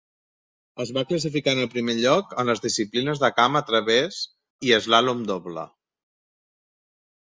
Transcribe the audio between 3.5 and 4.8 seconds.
a través i